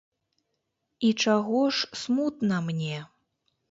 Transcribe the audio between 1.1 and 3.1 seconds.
чаго ж смутна мне?